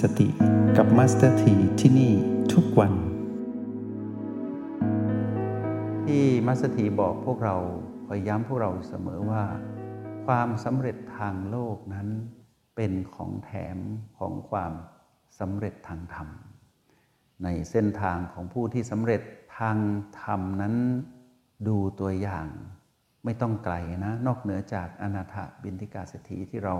[0.00, 0.28] สติ
[0.76, 2.12] กับมาสเตอร์ทีที่นี่
[2.52, 2.92] ทุกวัน
[6.04, 7.56] ที่มาสเตอร์ทีบอกพวกเรา
[8.06, 9.44] คอยย้ำพวกเราเสมอว่า
[10.26, 12.08] ความสำเร็จทางโลกนั้น
[12.76, 13.78] เป็นของแถม
[14.18, 14.72] ของความ
[15.40, 16.28] สำเร็จทางธรรม
[17.44, 19.20] ในเส้นทางของผู้ที่สำเร็จ
[19.58, 19.76] ทาง
[20.22, 20.74] ธรรมนั้น
[21.68, 22.48] ดูตัวอย่าง
[23.24, 26.76] ไม่ต้องไกลนะ นอกเหนือจากอนาถบินทิกาเศรษฐีที่เรา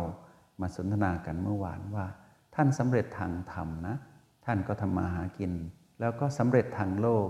[0.61, 2.07] มาสนทนากันเมื่อวานว่า
[2.55, 3.97] ท่านสำเร็จทางธรรมนะ
[4.45, 5.53] ท่านก็ทำมาหากิน
[6.01, 7.29] แล้วก็สำเร็จทางโลก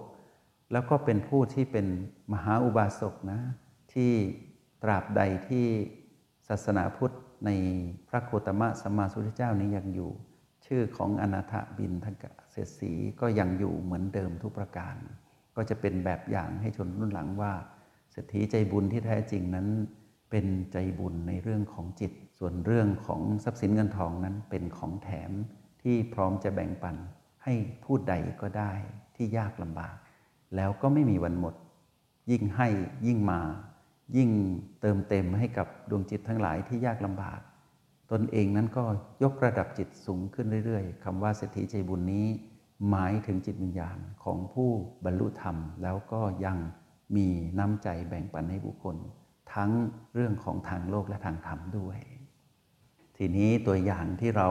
[0.72, 1.86] แล้วก็เป็นผู้ที่เป็น
[2.32, 3.40] มหาอุบาสกนะ
[3.92, 4.12] ที่
[4.82, 5.66] ตราบใดที่
[6.48, 7.14] ศาสนาพุทธ
[7.46, 7.50] ใน
[8.08, 10.10] พระโคตมะสัมมาสุทธเจ้านี้ยังอยู่
[10.66, 14.96] ชื่อของอนาถบินทกเศรษฐีก็ยังอยู่เหมือนเดิมทุกประการ
[15.56, 17.52] ก็จะเป็นแบบอย่างให้ชนรุ่นหลังว่า
[18.10, 19.66] เศรษฐีใจบุญที่แท้จริงนั้น
[20.30, 25.30] เป็นใจบุญในเรื่องของจิต ส่วนเรื่องของทรัพย์สินเงินทองนั้นเป็นของแถม
[25.82, 26.96] ที่พร้อมจะแบ่งปัน
[27.44, 27.54] ให้
[27.84, 28.72] ผู้ใดก็ได้
[29.16, 29.96] ที่ยากลำบาก
[30.56, 31.54] แล้วก็ไม่มีวันหมด
[32.30, 32.68] ยิ่งให้
[33.06, 33.40] ยิ่งมา
[34.16, 34.30] ยิ่ง
[34.80, 37.40] เติมเต็มให้กับดวงจิตทั้งหลายที่ยากลำบาก
[38.12, 38.84] ตนเองนั้นก็
[39.22, 42.26] ยกระดับจิตสูงขึ้นเรื่อยๆคำว่าเศรษฐีใจบุญนี้
[42.90, 44.70] หมายถึงจิตวิญญาณของผู้
[45.04, 46.58] บรรลุธรรม แล้วก็ยัง
[47.16, 48.96] มีน้ำใจแบ่งปันให้บุคคล
[49.54, 49.70] ทั้ง
[50.14, 51.98] เรื่องของทางโลกและทางธรรมด้วย
[53.16, 54.48] ทีนี้ตัวอย่างที่เรา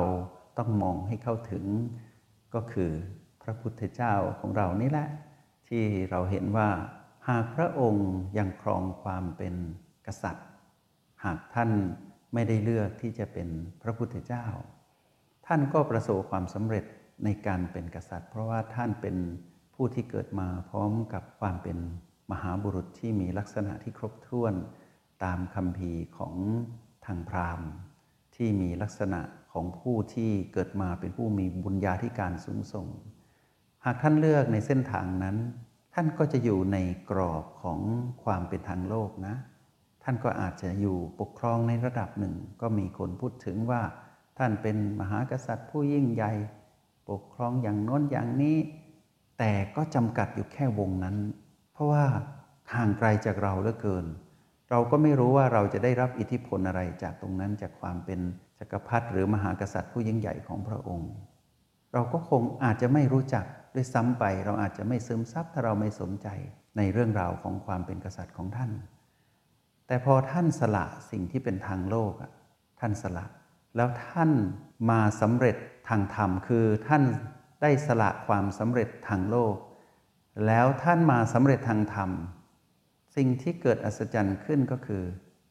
[0.58, 1.66] ต้องมองให้เข้าถึง
[2.56, 2.92] ก็คือ
[3.44, 5.08] พระพุทธเจ้าของเรานี่แหละ
[5.69, 6.69] ที่เราเห็นว่า
[7.30, 9.56] หากพระองค์ยังครองความเป็น
[10.08, 10.47] กษัตริย์
[11.25, 11.69] หากท่าน
[12.34, 13.50] ไม่ได้เลือกที่จะเป็น
[13.81, 14.45] พระพุทธเจ้า
[15.47, 16.86] ท่านก็ประสบความสำเร็จ
[17.23, 19.16] ในการเป็นกษัตริย์ เพราะว่าท่านเป็น
[19.75, 21.78] ผู้ที่เกิดมาพร้อมกับความเป็น
[22.31, 24.53] มหาบุรุษที่มีลักษณะที่ครบถ้วน
[25.23, 26.36] ตามคำพีของ
[27.06, 27.69] ทางพราหมณ์
[28.36, 29.22] ที่มีลักษณะ
[29.52, 32.88] ของผู้ที่เกิดมาเป็นผู้มีบุญญาธิการสูงส่ง
[33.86, 35.38] หากท่านเลือกในเส้นทางนั้น
[35.94, 36.78] ท่านก็จะอยู่ใน
[37.10, 37.80] กรอบของ
[38.24, 39.36] ความเป็นทางโลกนะ
[40.04, 43.82] ท่านก็อาจจะอยู่ปกครองในระดับหนึ่ง ก็มีคนพูดถึงว่า
[44.38, 46.32] ท่านเป็นมหากษัตริย์ผู้ยิ่งใหญ่
[47.10, 48.58] ปกครองอย่างโน้นอย่างนี้
[49.40, 51.18] แต่ก็จำกัดอยู่แค่วงนั้น
[51.74, 52.06] เพราะว่า
[52.74, 54.06] ห่างไกลจากเราเหลือเกิน
[54.75, 58.19] เราก็ไม่รู้ว่าเราจะได้รับอิทธิพลอะไรจากตรงนั้นจากความเป็น
[58.59, 61.11] จักรพรรดิหรือมหากษัตริย์ผู้ยิ่งใหญ่ของพระองค์
[61.94, 63.45] เราก็คงอาจจะไม่รู้จัก
[63.75, 66.28] ด้วยซ้ำไป เราอาจจะไม่ซึมซับถ้าเราไม่สนใจ
[66.78, 68.72] ในเรื่องราวของความเป็นกษัตริย์ของท่าน
[69.88, 72.13] แต่พอท่านสละสิ่งที่เป็นทางโลก
[72.79, 73.25] ท่านสละ
[73.75, 74.31] แล้วท่าน
[74.90, 75.55] มาสำเร็จ
[75.90, 77.03] ทางธรรมคือท่าน
[77.61, 79.55] ได้สละความสำเร็จทางโลก
[80.47, 82.11] แล้วท่านมาสำเร็จทางธรรม
[83.16, 85.03] สิ่งที่เกิดอัศจรรย์ขึ้นก็คือ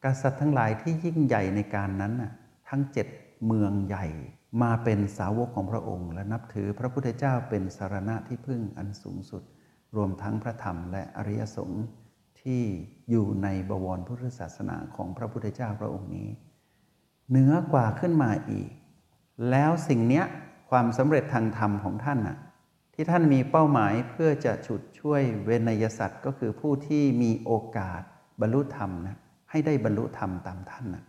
[0.03, 2.31] กษัตริย์ทั้งหลายที่ยิ่งใหญ่ในการนั้นน่ะ
[2.69, 3.07] ทั้งเจ็ด
[3.45, 4.05] เมืองใหญ่
[4.61, 9.43] มาเป็นสาวกของพระองค์ และนับถือพระพุทธเจ้าเป็นสารณะที่พึ่งอันสูงสุด
[9.95, 11.85] รวมทั้งพระธรรมและอริยสงฆ์
[12.41, 12.61] ที่
[13.09, 16.29] อยู่ในบวรพุทธศาสนาของพระพุทธเจ้าพระองค์นี้
[17.29, 18.69] เหนือกว่าขึ้นมาอีก
[19.49, 20.25] แล้วสิ่งเนี้ย
[20.69, 22.37] ความสำเร็จทางธรรมของท่านน่ะ
[22.93, 28.01] ที่ท่านมีเป้าหมายเพื่อจะฉุดช่วยเวนยสัตว์ก็คือผู้ที่มีโอกาส
[28.41, 29.17] บรรลุธรรมนะ
[29.51, 31.03] ให้ได้บรรลุธรรมตามท่านนะ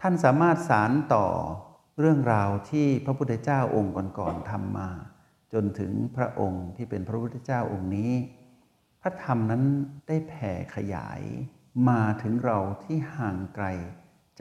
[0.00, 1.26] ท่านสามารถสารต่อ
[2.00, 4.90] เรื่องราวที่พระพุทธเจ้าองค์ก่อนๆทำมา
[5.52, 8.12] จนถึงพระองค์ที่เป็นพระพุทธเจ้าองค์นี้
[9.00, 9.62] พระธรรมนั้น
[10.08, 11.20] ได้แผ่ขยาย
[11.88, 13.66] มาถึงเราที่ห่างไกล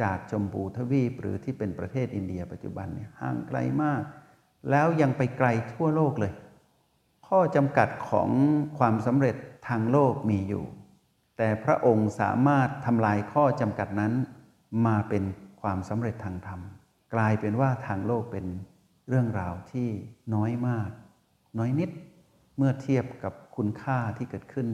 [0.02, 4.02] จากจมพูทวีปหรือที่เป็นประเทศอินเดียปัจจุบันเนี่ยห่างไกลมาก
[4.72, 6.33] แล้วยังไปไกลทั่วโลกเลย
[7.28, 8.29] ข้อจำกัดของ
[8.78, 9.35] ความสำเร็จ
[9.67, 10.66] ทางโลกมีอยู่
[11.38, 14.13] แต่พระองค์สามารถทำลายข้อจำกัดนั้น
[14.85, 15.23] มาเป็น
[15.61, 16.59] ความสำเร็จทางธรรม
[17.13, 18.45] กลายเป็นว่าทางโลกเป็น
[19.07, 19.89] เรื่องราวที่
[20.33, 20.89] น้อยมาก
[21.57, 21.89] น้อยนิด
[22.57, 24.68] เมื่อเทียบกับคุณค่าที่เกิดขึ้น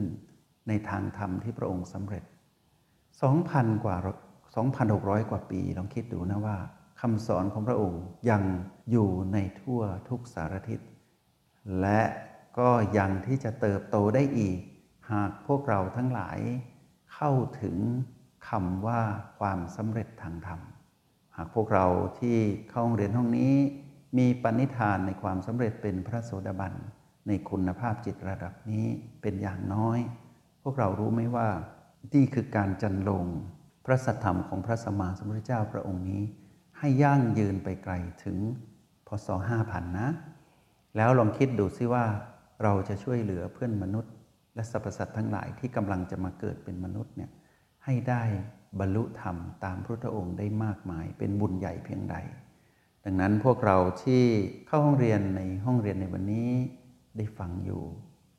[0.68, 2.24] ในทางธรรมที่พระองค์สำเร็จ
[3.02, 3.96] 2,000 กว่า
[4.64, 6.56] 2,600 กว่าปีลองคิดดูนะว่า
[7.06, 8.42] คำสอนของพระองค์ยัง
[8.90, 10.80] อยู่ในทั่วทุกสารทิศ
[11.80, 12.02] และ
[12.58, 14.58] ก็ยังที่จะเติบโตได้อีก
[15.12, 16.38] หากพวกเราทั้งหลาย
[17.14, 17.76] เข้าถึง
[18.48, 19.02] คำว่า
[19.38, 20.60] ความสำเร็จทางธรรม
[21.36, 21.86] หากพวกเรา
[22.20, 22.38] ที่
[22.70, 23.54] เข้าเรียนห้องนี้
[24.18, 26.74] มีปณิธานในความสำเร็จเป็นพระโสดาบัน
[27.26, 28.86] ในคุณภาพจิตระดับนี้
[29.22, 29.98] เป็นอย่างน้อย
[30.62, 31.48] พวกเรารู้ไหมว่า
[32.14, 33.24] นี่คือการจันลง
[33.86, 36.24] พระสัทธรรมของพระสัมมาสัมพุทธเจ้าพระองค์นี้
[36.78, 37.94] ให้ยั่งยืนไปไกล
[38.24, 38.38] ถึง
[39.06, 40.08] พศห้าพันนะ
[40.96, 42.04] แล้วลองคิดดูซิว่า
[42.62, 44.12] เราจะช่วยเหลือเพื่อนมนุษย์
[44.54, 47.30] และสรรพสัตว์ทั้งหลายที่กำลังจะมาเกิดเป็นมนุษย์เนี่ย
[47.84, 48.22] ให้ได้
[48.80, 52.16] บรรลุธรรมตามพระพุทธองค์ได้มากมาย เป็นบุญใหญ่เพียงใด
[53.04, 54.24] ดังนั้นพวกเราที่
[54.66, 56.50] เข้าห้องเรียนในห้องเรียนในวันนี้
[57.16, 57.82] ได้ฟังอยู่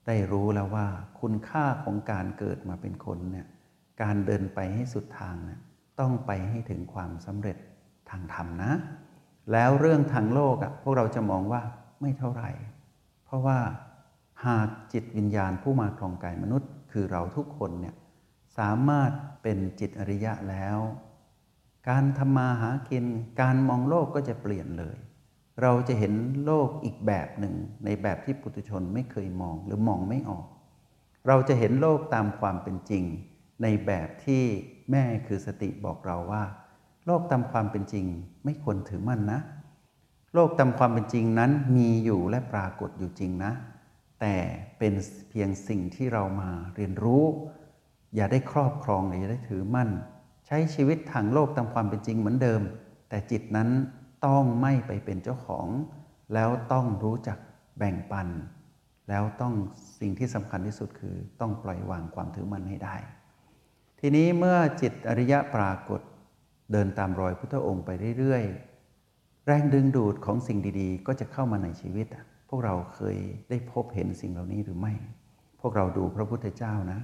[0.08, 0.88] ได้รู้แล้วว่า
[1.20, 3.48] คุณค่าของการเกิดมาเป็นคนเนี่ย
[4.02, 5.60] การเดินไปให้สุดทางเนี่ย
[6.00, 7.58] ต้องไปให้ถึงความสำเร็จ
[8.10, 8.72] ทางธรรมนะ
[9.52, 11.62] แล้วเรื่องทางโลกอะพวกเราจะมองว่า
[12.02, 12.50] ไม่เท่าไหร่
[13.26, 13.60] เพราะว่า
[14.46, 17.96] หากจิตวิญญาณผู้มาครองกายมนุษย์ คือเราทุกคนเนี่ย
[18.58, 19.12] สามารถ
[19.42, 20.78] เป็นจิตอริยะแล้ว
[21.90, 23.06] การทำมาหากิน
[23.42, 24.98] การมองโลกก็จะเปลี่ยนเลย
[25.62, 26.14] เราจะเห็น
[26.46, 27.56] โลกอีกแบบหนึ่ง
[27.86, 30.46] ในแบบที่ปุถุชนไม่เคยมองหรือมองไม่ออก
[31.28, 33.04] เราจะเห็นโลกตามความเป็นจริง
[33.62, 34.44] ในแบบที่
[34.92, 36.44] แม่คือสติบอกเราว่า
[37.06, 38.06] โลกตามความเป็นจริง
[38.44, 39.40] ไม่ควรถือมั่นนะ
[40.34, 43.52] โลกตามความเป็นจริงนั้นมีอยู่และปรากฏอยู่จริงนะ
[44.22, 44.36] แต่
[44.78, 44.94] เป็น
[45.30, 47.24] เพียงสิ่งที่เรามาเรียนรู้
[48.16, 49.90] อย่าได้ครอบครองหรือย่าได้ถือมั่น
[50.48, 52.62] ใช้ชีวิตทางโลกตามความเป็นจริงเหมือนเดิม
[53.10, 53.70] แต่จิตนั้น
[54.26, 55.68] ต้องไม่ไปเป็นเจ้าของ
[56.34, 57.38] แล้วต้องรู้จัก
[57.78, 58.28] แบ่งปัน
[59.10, 59.54] แล้วต้อง
[60.00, 62.96] สิ่งที่สำคัญที่สุดคือต้องปล่อยวางความถือมั่นให้ได้
[64.00, 66.02] ทีนี้เมื่อจิตอริยะปรากฏ
[66.72, 67.90] เดินตามรอยพุทธองค์ไป
[68.20, 72.08] เรื่อยๆ แรงดึงดูดของสิ่งดีๆ ก็จะเข้ามาในชีวิต
[72.50, 73.18] พวกเราเคย
[73.50, 74.94] ได้พบเห็นสิ่งเหล่านี้หรือไม่
[75.62, 77.00] พวกเราดูพระพุทธเจ้านะ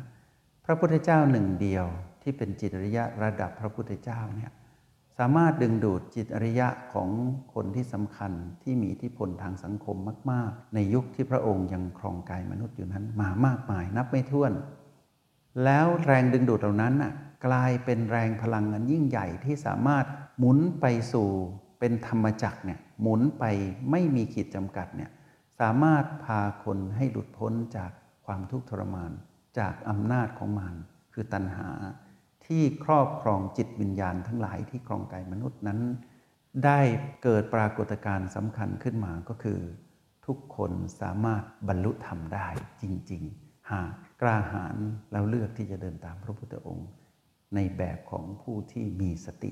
[0.65, 1.85] พระพุทธเจ้าหนึ่งเดียว
[2.21, 4.51] ที่เป็นจิตอริยะระดับพระพุทธเจ้าเนี่ย
[5.19, 7.09] สามารถดึงดูดจิตอริยะของ
[7.53, 8.31] คนที่สำคัญ
[8.63, 9.97] ที่มีอิทธิพลทางสังคม
[10.31, 14.51] มาก ๆ ในยุคที่พระองค์ยังครองกายมนุษย์อยู่นั้นมามากมายนับไม่ถ้วน
[15.63, 17.13] แล้วแรงดึงดูดเหล่านั้นน่ะ
[17.45, 20.06] กลายเป็นแรงพลังอันยิ่งใหญ่ที่สามารถ
[20.38, 21.30] หมุนไปสู่
[21.80, 23.44] เป็นธรรมจักรเนี่ยหมุนไป
[23.92, 25.12] ไม่มีขีดจำกัดเนี่ย
[25.59, 27.92] สามารถพาคนให้หลุดพ้นจาก
[28.25, 29.12] ความทุกข์ทรมาน
[29.59, 30.74] จากอำนาจของมัน
[31.13, 31.69] คือตัณหา
[32.45, 35.80] ที่ครอบครองจิตวิญญาณทั้งหลายที่ครองกายมนุษย์นั้น
[36.65, 36.80] ได้
[37.24, 39.59] เกิดปรากฏการณ์สำคัญขึ้นมาก็คือ
[40.25, 40.71] ทุกคน
[41.01, 42.48] สามารถบรรลุธรรมได้
[42.81, 44.77] จริง ๆ หาก กล้าหาญ
[45.12, 46.89] แล้วเลือกที่จะเดินตามพระพุทธองค์
[47.56, 49.51] ในแบบของผู้ที่มีสติ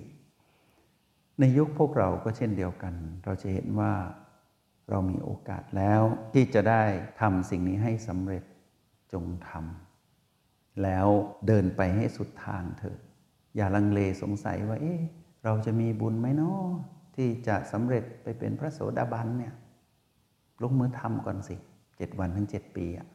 [1.39, 2.94] ในยุคพวกเราก็เช่นเดียวกัน
[3.24, 3.94] เราจะเห็นว่า
[4.89, 6.01] เรามีโอกาสแล้ว
[6.33, 6.83] ที่จะได้
[7.21, 8.44] ทำสิ่งนี้ให้สำเร็จ
[9.13, 11.07] จงทำแล้ว
[11.48, 12.98] เดินไปให้สุดทางเถอะ
[13.56, 15.01] อย่าลังเลสงสัยว่า เอ๊ะ
[15.44, 16.68] เราจะมีบุญไหมเนาะ
[17.15, 19.54] ที่จะสำเร็จไปเป็นพระโสดาบันเนี่ย
[20.62, 21.56] ลงมือทำก่อนสิ
[21.98, 23.07] เจ็ดวันถึงเจ็ดปีอะ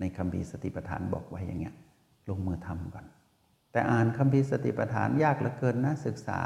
[0.00, 1.74] ในคำพีสติปัฏฐานบอกไว้อย่างเงี้ย
[2.28, 3.06] ลงมือทำก่อน
[3.72, 6.40] แต่อ่านคำพีสติปัฏฐานยากเหลือเกินนะศึกษา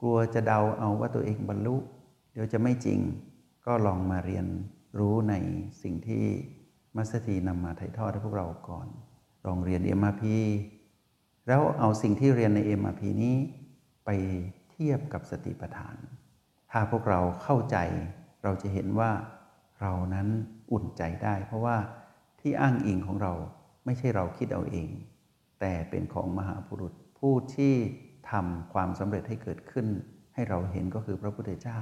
[0.00, 1.76] กลัวจะเดาเอาว่าตัวเองบรรลุ
[2.32, 3.00] เดี๋ยวจะไม่จริง
[3.66, 4.46] ก็ลองมาเรียน
[4.98, 5.34] รู้ใน
[5.82, 6.24] สิ่งที่
[6.96, 8.88] มัสถีนำมาถ่ายทอดให้พวกเราก่อน
[9.46, 10.24] ลองเรียน MRP
[11.46, 13.36] แล้วเอาสิ่งที่เรียนใน MRP นี้
[14.04, 14.10] ไป
[14.70, 15.96] เทียบกับสติปัฏฐาน
[16.70, 17.76] ถ้าพวกเราเข้าใจ
[18.42, 19.10] เราจะเห็นว่า
[19.80, 20.28] เรานั้น
[20.72, 21.76] อุ่นใจได้ เพราะว่า
[22.42, 23.32] ที่อ้างอิงของเรา
[23.84, 24.90] ไม่ใช่เราคิดเอาเอง
[25.60, 27.74] แต่เป็นของมหาบุรุษผู้ที่
[28.30, 29.86] ทำความสำเร็จให้เกิดขึ้น
[30.34, 31.78] ให้เราเห็นก็คือพระพุทธเจ้า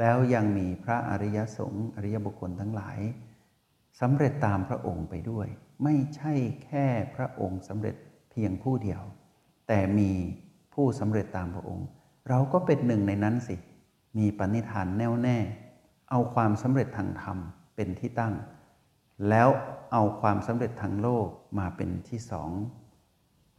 [0.00, 2.98] แล้วยังมีพระอริยสงฆ์อริยบุคคลทั้งหลาย
[4.00, 5.46] สำเร็จตามพระองค์ไปด้วย
[5.84, 6.32] ไม่ใช่
[6.64, 7.94] แค่พระองค์สำเร็จ
[8.30, 9.02] เพียงผู้เดียว
[9.68, 10.10] แต่มี
[10.74, 11.86] ผู้สำเร็จตามพระองค์
[12.28, 13.56] เราก็เป็นหนึ่งในนั้นสิ
[14.18, 15.38] มีปณิธานแน่วแน่
[16.10, 17.38] เอาความสำเร็จทางธรรม
[17.74, 18.34] เป็นที่ตั้ง
[19.28, 19.48] แล้ว
[19.92, 21.26] เอาความสำเร็จทางโลก
[21.58, 22.50] มาเป็นที่สอง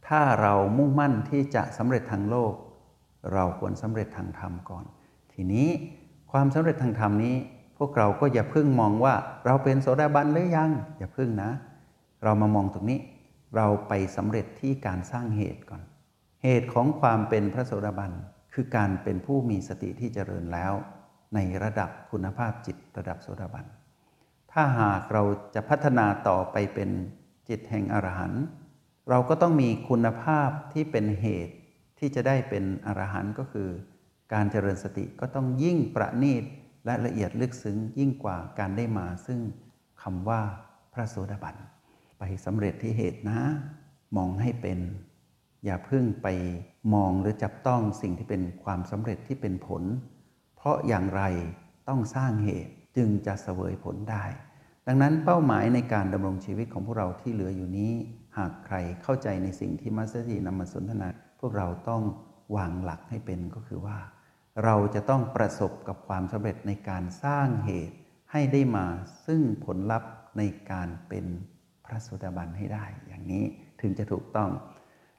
[0.08, 2.54] ถ้าเรามุ่งมั่นที่จะสำเร็จทางโลก
[3.32, 4.84] เราควรสำเร็จทางธรรมก่อน
[5.32, 5.68] ทีนี้
[6.32, 7.36] ความสำเร็จทางธรรมนี้
[7.78, 9.14] พวกเราก็อย่าเพิ่งมองว่า
[9.46, 11.50] เราเป็นโสดาบันหรือยัง อย่าเพิ่งนะ
[12.24, 13.00] เรามามองตรงนี้
[13.56, 15.82] เราไปสำเร็จที่การสร้างเหตุก่อน
[16.42, 18.12] เหตุของความเป็นพระโสดาบัน
[18.54, 20.72] คือการเป็นผู้มีสติที่เจริญแล้ว
[21.34, 23.66] ในระดับคุณภาพจิตระดับโสดาบัน
[24.52, 25.22] ถ้าหากเรา
[25.54, 26.90] จะพัฒนาต่อไปเป็น
[27.48, 28.44] จิตแห่งอรหันต์
[29.08, 31.54] เราก็ต้องมีคุณภาพที่เป็นเหตุ
[31.98, 33.68] ที่จะได้เป็นอรหันต์ก็คือ
[34.32, 36.44] การเจริญสติก็ต้องยิ่งประณีต
[36.84, 39.40] และละเอียดลึกซึ้งยิ่งกว่าการได้มา ซึ่ง
[40.02, 40.40] คำว่า
[40.92, 41.56] พระโสดาบัน
[42.18, 43.40] ไปสำเร็จที่เหตุนะ
[44.16, 44.78] มองให้เป็น
[45.64, 46.28] อย่าเพิ่งไป
[46.94, 49.82] มองหรือจับต้องสิ่งที่เป็นความสำเร็จที่เป็นผล
[50.56, 51.22] เพราะอย่างไร
[51.88, 54.24] ต้องสร้างเหตุ จึงจะเสวยผลได้
[54.86, 57.92] ดังนั้นเป้าหมายในการดำรงชีวิตของพวกเราที่เหลืออยู่นี้
[58.38, 61.08] หากใครเข้าใจในสิ่งที่มัสยิดนำมาสนทนา
[61.40, 62.02] พวกเราต้อง
[62.56, 63.98] วางหลักให้เป็นก็คือว่า
[64.64, 67.96] เราจะต้องประสบกับความสำเร็จในการสร้างเหตุ
[68.32, 68.86] ให้ได้มา
[69.26, 71.26] ซึ่งผลลัพธ์ในการเป็น
[71.84, 73.44] พระโสดาบันให้ได้ อย่างนี้
[73.80, 74.50] ถึงจะถูกต้อง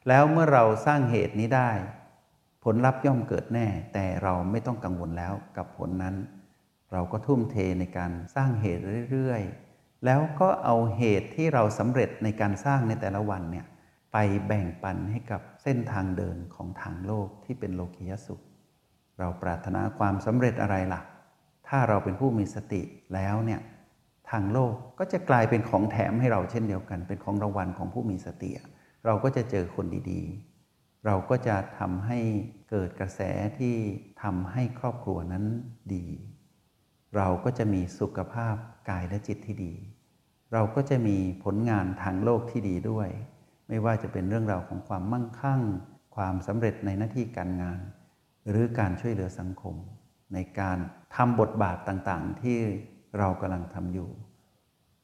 [0.08, 1.72] แล้วเมื่อเราสร้างเหตุนี้ได้
[2.63, 6.16] ผลลัพธ์ย่อมเกิดแน่ แต่เราไม่ต้องกังวลแล้วกับผลนั้น
[6.91, 13.65] เราก็ทุ่มเทในการสร้างเหตุเรื่อยๆ แล้วก็เอาเหตุที่เราสำเร็จในการสร้างในแต่ละวันเนี่ย
[14.13, 14.17] ไป
[14.48, 18.41] แบ่งปันให้กับเส้นทางเดินของทางโลกที่เป็นโลกิยสุข
[19.19, 21.01] เราปรารถนาความสำเร็จอะไรล่ะ
[21.67, 22.81] ถ้าเราเป็นผู้มีสติ
[23.13, 23.62] แล้วเนี่ย
[24.31, 28.51] ทางโลกก็จะกลายเป็นของแถมให้เราเช่นเดียวกัน เป็นของรางวัลของผู้มีสติ
[29.05, 32.19] เราก็จะเจอคนดีๆ เราก็จะทำให้
[32.69, 33.21] เกิดกระแส
[33.60, 33.75] ที่
[34.24, 35.45] ทำให้ครอบครัวนั้น
[35.93, 36.05] ดี
[37.15, 38.56] เราก็จะมีสุขภาพ
[38.89, 39.74] กายและจิตที่ดี
[40.53, 43.10] เราก็จะมีผลงานทางโลกที่ดีด้วย
[43.68, 45.62] ไม่ว่าจะเป็นเรื่องราวของความมั่งคั่ง
[46.15, 47.80] ความสำเร็จในหน้าที่การงาน
[48.50, 49.75] หรือการช่วยเหลือสังคม
[50.34, 50.77] ในการ
[51.15, 52.58] ทำบทบาทต่างๆ ที่
[53.18, 54.10] เรากำลังทำอยู่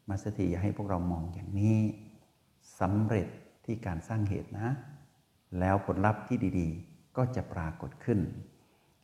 [0.09, 1.77] มาสถีให้พวกเรามองอย่างนี้
[2.79, 3.27] สำเร็จ
[3.65, 4.69] ที่การสร้างเหตุนะ
[5.59, 8.19] แล้วผลลัพธ์ที่ดีๆ ก็จะปรากฏขึ้น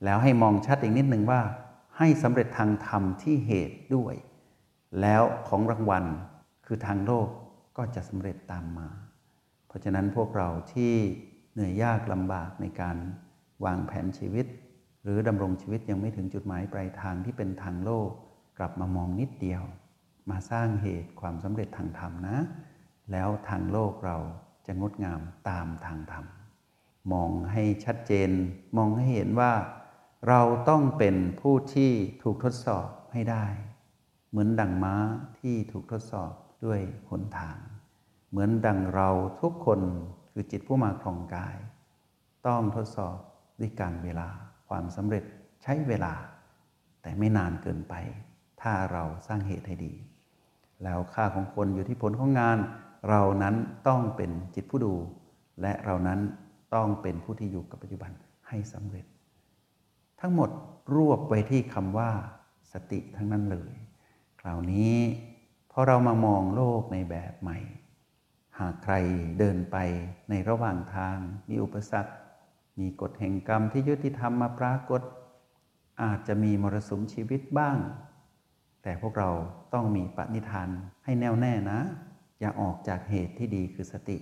[0.04, 1.42] แล้วให้มองชัดอีกนิดหนึ่งว่า
[1.98, 4.16] ให้สำเร็จทางธรรมที่เหตุด้วย
[5.02, 6.06] แล้วของรางวัล
[6.66, 7.28] คือทางโลก
[7.78, 8.90] ก็จะสำเร็จตามมา
[9.68, 10.94] เพราะฉะนั้นพวกเราที่
[11.54, 12.98] เหนื่อยยากลำบากในการ
[13.66, 14.46] วางแผนชีวิต
[15.04, 18.10] หรือดำรงชีวิตยังไม่ถึงจุดหมายปลายทางที่เป็นทางโลก
[18.58, 19.64] กลับมามองนิดเดียว
[20.30, 22.38] มาสร้างเหตุความสำเร็จทางธรรมนะ
[23.12, 24.18] แล้วทางโลกเรา
[24.66, 26.26] จะงดงามตามทางธรรม
[27.14, 28.30] มองให้ชัดเจน
[28.78, 29.52] มองให้เห็นว่า
[30.28, 31.92] เราต้องเป็นผู้ที่
[32.24, 33.46] ถูกทดสอบให้ได้
[34.30, 34.96] เหมือนดังม้า
[35.40, 36.32] ที่ถูกทดสอบ
[36.66, 37.58] ด้วยหนทาง
[38.30, 39.10] เหมือนดังเรา
[39.42, 39.80] ทุกคน
[40.32, 41.58] คือจิตผู้มาครองกาย
[42.48, 43.18] ต้องทดสอบ
[43.60, 44.30] ด้วยการเวลา
[44.68, 45.24] ความสำเร็จ
[45.64, 46.14] ใช้เวลา
[47.02, 47.94] แต่ไม่นานเกินไป
[48.62, 49.94] ถ้าเราสร้างเหตุให้ดี
[50.84, 52.58] แล้วค่าของคนอยู่ที่ผลของงาน
[53.10, 53.56] เรานั้น
[53.88, 54.94] ต้องเป็นจิตผู้ดู
[55.62, 56.20] และเรานั้น
[56.76, 58.12] ต้องเป็นผู้ที่อยู่กับปัจจุบัน
[58.48, 59.06] ให้สำเร็จ
[60.26, 60.52] ทั้งหมด
[60.96, 62.12] รวบไว้ที่คำว่า
[62.72, 63.74] สติทั้งนั้นเลย
[64.42, 64.96] คราวนี้
[65.72, 67.58] พอเรามามองโลกในแบบใหม่
[68.60, 68.94] หากใคร
[69.40, 69.78] เดินไป
[70.30, 71.18] ในระหว่างทาง
[71.50, 72.14] มีอุปสรรค
[72.80, 75.02] มีกฎแห่งกรรมที่ยุติธรรมมาปรากฏ
[76.04, 77.78] อาจจะมีมรสุมชีวิตบ้าง
[78.84, 79.30] แต่พวกเรา
[79.74, 80.70] ต้องมีปณิธาน
[81.04, 81.80] ให้แน่วแน่นะ
[82.40, 84.18] อย่าออกจากเหตุที่ดีคือสติ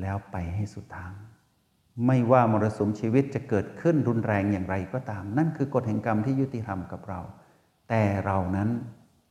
[0.00, 1.14] แล้วไปให้สุดทาง
[2.06, 7.20] ไม่ว่ามรสุมชีวิตจะเกิดขึ้นรุนแรงอย่างไรก็ตาม นั่นคือกฎแห่งกรรมที่ยุติธรรมกับเรา
[7.88, 8.68] แต่เรานั้น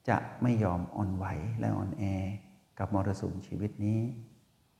[0.09, 1.25] จะไม่ยอมอ่อนไหว
[1.59, 2.03] และอ่อนแอ
[2.79, 3.99] กับมรสุมชีวิตนี้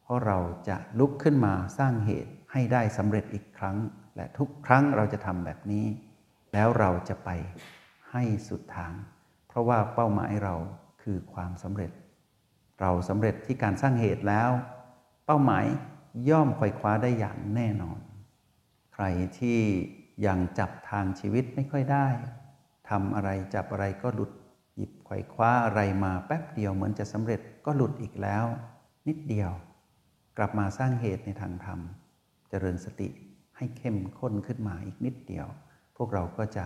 [0.02, 0.38] เพราะเรา
[0.70, 3.78] จะลุกขึ้นมาสร้างเหตุให้ได้สำเร็จอีกครั้ง
[4.16, 5.86] และทุกครั้งเราจะทำแบบนี้
[6.54, 7.30] แล้วเราจะไป
[8.12, 8.94] ให้สุดทาง
[9.48, 10.56] เพราะว่าเป้าหมายเรา
[11.02, 11.92] คือความสำเร็จ
[12.82, 14.50] เราสำเร็จที่การสร้างเหตุแล้ว
[15.26, 15.66] เป้าหมาย
[16.30, 18.00] ย่อมไขว่คว้าได้อย่างแน่นอน
[18.94, 19.06] ใคร
[19.40, 19.60] ที่
[20.26, 22.08] ยังจับทางชีวิตไม่ค่อยได้
[22.90, 24.32] ทำอะไรจับอะไรก็หลุด
[24.76, 28.46] หยิบไขว่คว้าอะไรมาแป๊บเดียวเหมือนจะสำเร็จก็หลุดอีกแล้ว
[29.08, 29.52] นิดเดียว
[30.38, 31.80] กลับมาสร้างเหตุในทางธรรม
[32.50, 33.10] เจริญสติ
[33.58, 35.48] ให้เข้มข้นขึ้นมาอีกนิดเดียว
[35.98, 36.66] พวกเราก็จะ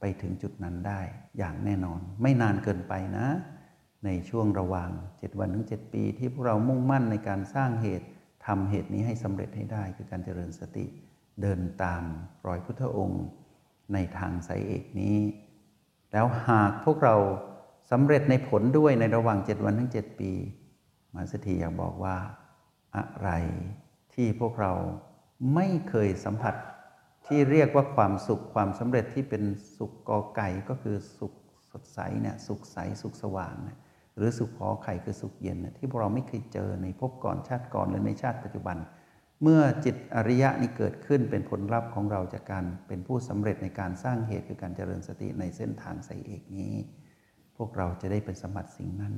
[0.00, 1.00] ไปถึงจุดนั้นได้
[1.38, 3.26] อย่างแน่นอน ไม่นานเกินไปนะ
[4.04, 8.06] ในช่วงระหว่าง 7 วันถึง 7 ปีที่พวกเรามุ่งมั่นในการสร้างเหตุ
[8.46, 10.86] ทำเหตุนี้ให้สำเร็จให้ได้คือการเจริญสติ
[11.42, 12.02] เดินตาม
[12.46, 13.24] รอยพุทธองค์
[13.92, 15.18] ในทางสายเอกนี้
[16.12, 17.16] แล้วหากพวกเรา
[17.90, 20.32] สำเร็จในผลด้วยในระหว่าง 7 วันถึง7 ปี
[21.14, 22.16] มาสถีอยากบอกว่า
[22.96, 23.30] อะไร
[24.14, 24.72] ที่พวกเรา
[25.54, 26.54] ไม่เคยสัมผัส
[27.26, 29.42] ที่เรียกว่าความสุขความสำเร็จที่เป็น
[29.76, 31.34] สุขกอไก่ก็คือสุข
[31.70, 33.78] สดใสเนี่ยสุขใสสุขสว่างเนี่ย
[34.16, 38.76] หรือสุขขอไข่คือสุขเย็นที่พวกเราไม่เคยเจอในภพก่อนชาติก่อนหรือในชาติปัจจุบัน
[39.42, 46.74] เมื่อจิตอริยะนี้เกิดขึ้นเป็นผลลัพธ์ของเราจากการเป็นผู้สำเร็จในการสร้างเหตุคือการเจริญสติในเส้นทางสายเอกนี้
[47.56, 49.14] พวกเราจะได้เป็นสมบัติสิ่งนั้น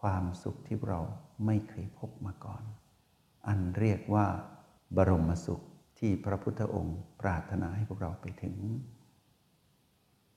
[0.00, 1.00] ความสุขที่เรา
[1.46, 2.62] ไม่เคยพบมาก่อน
[3.48, 4.26] อันเรียกว่า
[4.96, 5.60] บรมสุข
[5.98, 8.56] ที่พระพุทธองค์ปรารถนาให้พวกเราไปถึง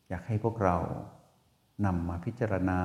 [0.10, 0.78] อยากให้พวกเรา
[1.86, 2.80] นำมาพิจารณา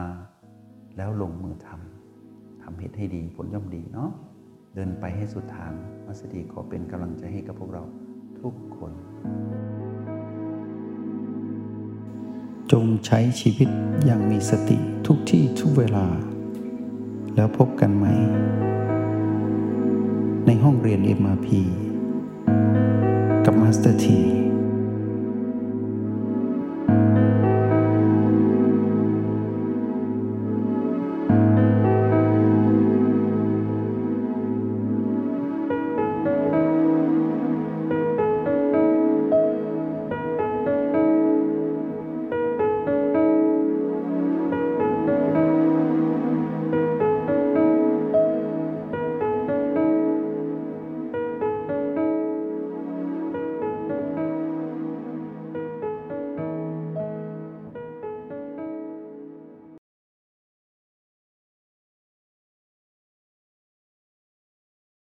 [0.96, 4.10] แล้วลงมือทำทำเหตุให้ดีผลย่อมดีเนาะ
[4.74, 5.72] เดินไปให้สุดทาง
[6.06, 7.82] มัสดีขอเป็นกำลังใจให้กับพวกเรา
[8.40, 8.92] ทุกคน
[12.72, 13.68] จงใช้ชีวิต
[14.04, 16.06] อย่างมีสติทุกที่ทุกเวลา
[17.34, 18.06] แล้วพบกันใหม่
[20.46, 21.48] ในห้องเรียน MRP
[23.44, 24.41] กับมาสเตอร์ที